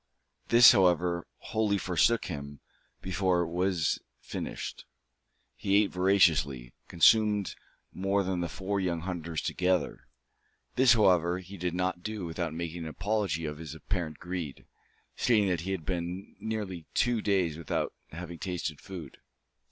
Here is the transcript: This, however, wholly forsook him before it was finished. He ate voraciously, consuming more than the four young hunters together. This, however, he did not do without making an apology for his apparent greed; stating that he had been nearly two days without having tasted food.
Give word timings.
This, 0.47 0.71
however, 0.71 1.27
wholly 1.37 1.77
forsook 1.77 2.25
him 2.25 2.59
before 3.03 3.41
it 3.41 3.51
was 3.51 3.99
finished. 4.19 4.85
He 5.55 5.75
ate 5.83 5.91
voraciously, 5.91 6.73
consuming 6.87 7.45
more 7.93 8.23
than 8.23 8.39
the 8.41 8.49
four 8.49 8.79
young 8.79 9.01
hunters 9.01 9.43
together. 9.43 10.07
This, 10.75 10.93
however, 10.93 11.37
he 11.37 11.55
did 11.55 11.75
not 11.75 12.01
do 12.01 12.25
without 12.25 12.51
making 12.51 12.81
an 12.81 12.89
apology 12.89 13.45
for 13.45 13.53
his 13.57 13.75
apparent 13.75 14.17
greed; 14.17 14.65
stating 15.15 15.47
that 15.49 15.61
he 15.61 15.71
had 15.71 15.85
been 15.85 16.35
nearly 16.39 16.87
two 16.95 17.21
days 17.21 17.55
without 17.55 17.93
having 18.09 18.39
tasted 18.39 18.81
food. 18.81 19.19